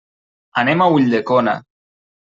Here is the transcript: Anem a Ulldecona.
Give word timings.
Anem 0.61 0.81
a 0.81 0.89
Ulldecona. 0.95 1.57